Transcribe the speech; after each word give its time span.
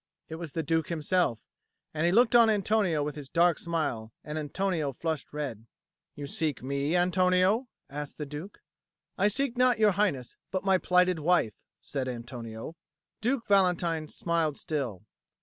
It 0.29 0.37
was 0.37 0.53
the 0.53 0.63
Duke 0.63 0.87
himself, 0.89 1.37
and 1.93 2.07
he 2.07 2.11
looked 2.11 2.35
on 2.35 2.49
Antonio 2.49 3.03
with 3.03 3.13
his 3.13 3.29
dark 3.29 3.59
smile, 3.59 4.11
and 4.23 4.39
Antonio 4.39 4.91
flushed 4.93 5.31
red. 5.31 5.67
"You 6.15 6.25
seek 6.25 6.63
me, 6.63 6.95
Antonio?" 6.95 7.67
asked 7.87 8.17
the 8.17 8.25
Duke. 8.25 8.63
"I 9.15 9.27
seek 9.27 9.59
not 9.59 9.77
your 9.77 9.91
Highness, 9.91 10.37
but 10.49 10.65
my 10.65 10.79
plighted 10.79 11.19
wife," 11.19 11.53
said 11.81 12.07
Antonio. 12.07 12.75
Duke 13.21 13.45
Valentine 13.45 14.07
smiled 14.07 14.57
still. 14.57 15.03